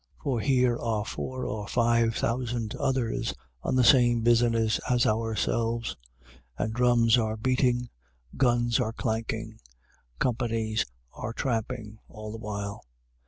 [0.23, 5.95] For here are four or five thousand others on the same business as ourselves,
[6.57, 7.87] and drums are beating,
[8.35, 9.59] guns are clanking,
[10.17, 12.83] companies are tramping, all the while.